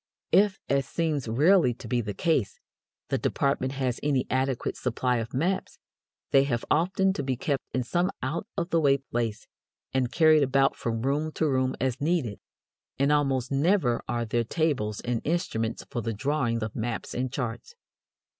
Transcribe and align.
If, 0.31 0.59
as 0.67 0.87
seems 0.87 1.27
rarely 1.27 1.75
to 1.75 1.87
be 1.87 2.01
the 2.01 2.15
case, 2.15 2.59
the 3.09 3.19
department 3.19 3.73
has 3.73 3.99
any 4.01 4.25
adequate 4.31 4.75
supply 4.75 5.17
of 5.17 5.35
maps, 5.35 5.77
they 6.31 6.45
have 6.45 6.65
often 6.71 7.13
to 7.13 7.21
be 7.21 7.37
kept 7.37 7.61
in 7.71 7.83
some 7.83 8.09
out 8.23 8.47
of 8.57 8.71
the 8.71 8.79
way 8.81 8.97
place, 8.97 9.45
and 9.93 10.11
carried 10.11 10.41
about 10.41 10.75
from 10.75 11.03
room 11.03 11.31
to 11.33 11.47
room 11.47 11.75
as 11.79 12.01
needed; 12.01 12.39
and 12.97 13.11
almost 13.11 13.51
never 13.51 14.01
are 14.07 14.25
there 14.25 14.43
tables 14.43 15.01
and 15.01 15.21
instruments 15.23 15.85
for 15.91 16.01
the 16.01 16.13
drawing 16.13 16.63
of 16.63 16.75
maps 16.75 17.13
and 17.13 17.31
charts. 17.31 17.75